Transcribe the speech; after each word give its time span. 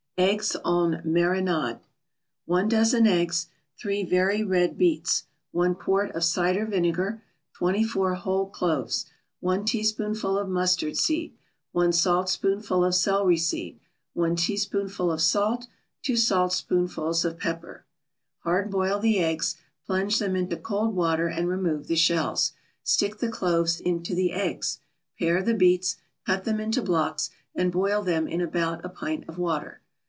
EGGS 0.17 0.55
EN 0.63 1.01
MARINADE 1.03 1.79
1 2.45 2.69
dozen 2.69 3.07
eggs 3.07 3.47
3 3.79 4.03
very 4.05 4.43
red 4.43 4.77
beets 4.77 5.23
1 5.49 5.73
quart 5.73 6.11
of 6.13 6.23
cider 6.23 6.63
vinegar 6.67 7.23
24 7.53 8.13
whole 8.13 8.47
cloves 8.47 9.07
1 9.39 9.65
teaspoonful 9.65 10.37
of 10.37 10.47
mustard 10.47 10.95
seed 10.95 11.35
1 11.71 11.91
saltspoonful 11.91 12.85
of 12.85 12.93
celery 12.93 13.35
seed 13.35 13.79
1 14.13 14.35
teaspoonful 14.35 15.11
of 15.11 15.19
salt 15.19 15.65
2 16.03 16.13
saltspoonfuls 16.15 17.25
of 17.25 17.39
pepper 17.39 17.85
Hard 18.43 18.69
boil 18.69 18.99
the 18.99 19.17
eggs; 19.21 19.55
plunge 19.87 20.19
them 20.19 20.35
into 20.35 20.55
cold 20.55 20.93
water 20.93 21.29
and 21.29 21.49
remove 21.49 21.87
the 21.87 21.95
shells. 21.95 22.51
Stick 22.83 23.17
the 23.17 23.27
cloves 23.29 23.79
into 23.79 24.13
the 24.13 24.33
eggs. 24.33 24.81
Pare 25.17 25.41
the 25.41 25.55
beets, 25.55 25.97
cut 26.27 26.43
them 26.43 26.59
into 26.59 26.83
blocks 26.83 27.31
and 27.55 27.71
boil 27.71 28.03
them 28.03 28.27
in 28.27 28.39
about 28.39 28.85
a 28.85 28.89
pint 28.89 29.27
of 29.27 29.39
water. 29.39 29.81